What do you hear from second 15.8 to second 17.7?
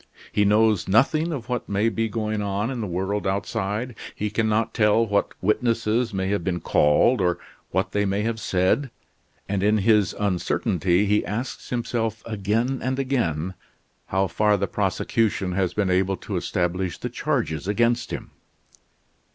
able to establish the charges